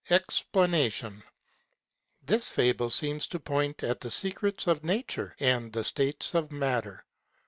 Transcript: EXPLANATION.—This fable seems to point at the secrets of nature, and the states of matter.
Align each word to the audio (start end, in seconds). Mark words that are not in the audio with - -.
EXPLANATION.—This 0.09 2.49
fable 2.49 2.89
seems 2.89 3.27
to 3.27 3.39
point 3.39 3.83
at 3.83 4.01
the 4.01 4.09
secrets 4.09 4.65
of 4.65 4.83
nature, 4.83 5.35
and 5.39 5.71
the 5.73 5.83
states 5.83 6.33
of 6.33 6.51
matter. 6.51 7.05